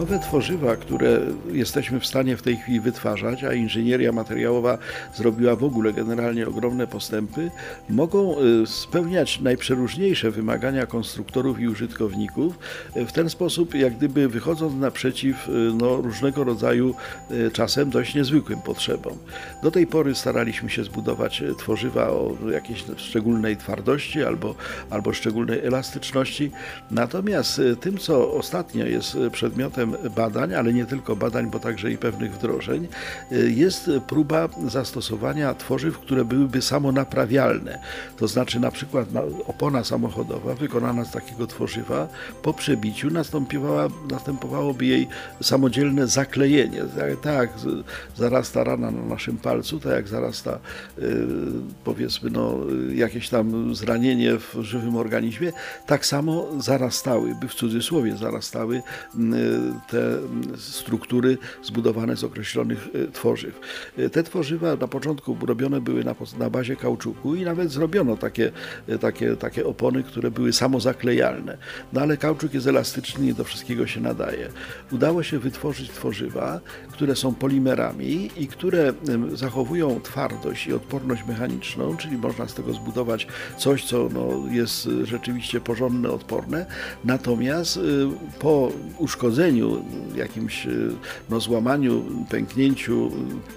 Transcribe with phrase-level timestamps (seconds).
[0.00, 1.20] Nowe tworzywa, które
[1.52, 4.78] jesteśmy w stanie w tej chwili wytwarzać, a inżynieria materiałowa
[5.14, 7.50] zrobiła w ogóle generalnie ogromne postępy,
[7.88, 12.58] mogą y, spełniać najprzeróżniejsze wymagania konstruktorów i użytkowników
[12.96, 16.94] y, w ten sposób, jak gdyby wychodząc naprzeciw y, no, różnego rodzaju
[17.52, 19.18] czasem dość niezwykłym potrzebom.
[19.62, 24.54] Do tej pory staraliśmy się zbudować tworzywa o jakiejś szczególnej twardości albo,
[24.90, 26.50] albo szczególnej elastyczności,
[26.90, 32.32] natomiast tym, co ostatnio jest przedmiotem badań, ale nie tylko badań, bo także i pewnych
[32.32, 32.88] wdrożeń,
[33.32, 37.78] y, jest próba zastosowania tworzyw, które byłyby samonaprawialne.
[38.16, 39.08] To znaczy na przykład
[39.46, 42.08] opona samochodowa wykonana z takiego tworzywa
[42.42, 43.08] po przebiciu
[44.10, 45.08] następowałoby jej
[45.42, 46.82] samodzielne zaklejenie.
[47.22, 47.50] Tak,
[48.16, 50.58] zarasta rana na naszym palcu, tak jak zarasta
[50.98, 51.26] y,
[51.84, 52.54] powiedzmy no,
[52.94, 55.52] jakieś tam zranienie w żywym organizmie,
[55.86, 58.82] tak samo zarastałyby, w cudzysłowie zarastały
[59.88, 60.18] te
[60.56, 63.60] struktury zbudowane z określonych e, tworzyw.
[63.98, 68.52] E, te tworzywa na początku robione były na, na bazie kauczuku i nawet zrobiono takie,
[68.88, 71.58] e, takie, takie opony, które były samozaklejalne.
[71.92, 74.48] No ale kauczuk jest elastyczny i do wszystkiego się nadaje.
[74.92, 76.60] Udało się wytworzyć tworzywa,
[76.92, 78.92] które są polimerami i które
[79.32, 85.60] zachowują twardość i odporność mechaniczną, czyli można z tego zbudować coś, co no, jest rzeczywiście
[85.60, 86.66] porządne, odporne.
[87.04, 87.80] Natomiast
[88.38, 89.69] po uszkodzeniu
[90.14, 90.70] jakimś e,
[91.30, 93.10] no, złamaniu, pęknięciu,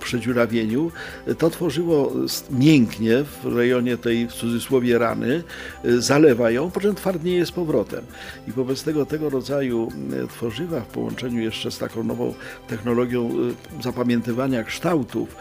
[0.00, 0.92] przedziurawieniu,
[1.38, 2.12] to tworzywo
[2.50, 5.42] mięknie w rejonie tej w cudzysłowie rany,
[5.84, 8.04] e, zalewa ją, po czym twardnieje z powrotem.
[8.48, 9.88] I wobec tego tego rodzaju
[10.24, 12.34] e, tworzywa w połączeniu jeszcze z taką nową
[12.68, 13.30] technologią
[13.82, 15.36] zapamiętywania kształtów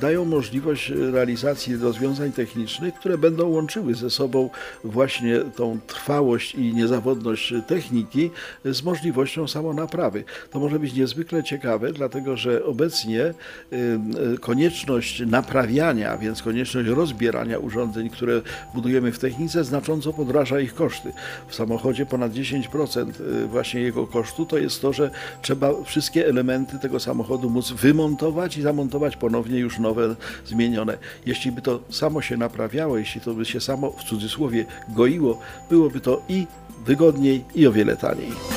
[0.00, 4.50] dają możliwość realizacji rozwiązań technicznych, które będą łączyły ze sobą
[4.84, 8.30] właśnie tą trwałość i niezawodność techniki
[8.64, 10.05] z możliwością samonaprawy.
[10.50, 18.10] To może być niezwykle ciekawe, dlatego że obecnie y, konieczność naprawiania, więc konieczność rozbierania urządzeń,
[18.10, 18.42] które
[18.74, 21.12] budujemy w technice, znacząco podraża ich koszty.
[21.48, 25.10] W samochodzie ponad 10% y, właśnie jego kosztu to jest to, że
[25.42, 30.98] trzeba wszystkie elementy tego samochodu móc wymontować i zamontować ponownie już nowe, zmienione.
[31.26, 35.40] Jeśli by to samo się naprawiało, jeśli to by się samo w cudzysłowie goiło,
[35.70, 36.46] byłoby to i
[36.86, 38.55] wygodniej i o wiele taniej.